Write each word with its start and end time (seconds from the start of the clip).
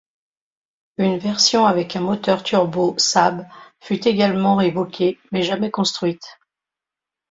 Une 0.97 1.19
version 1.19 1.67
avec 1.67 1.95
un 1.95 1.99
moteur 2.01 2.41
turbo 2.41 2.95
Saab 2.97 3.45
fut 3.81 4.07
également 4.07 4.59
évoquée, 4.59 5.19
mais 5.31 5.43
jamais 5.43 5.69
construite. 5.69 6.39